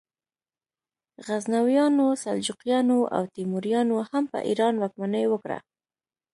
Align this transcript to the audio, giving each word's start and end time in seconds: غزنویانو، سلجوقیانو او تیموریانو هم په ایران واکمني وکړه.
غزنویانو، 1.25 2.07
سلجوقیانو 2.23 2.99
او 3.15 3.23
تیموریانو 3.35 3.97
هم 4.09 4.23
په 4.31 4.37
ایران 4.47 4.73
واکمني 4.77 5.25
وکړه. 5.29 5.57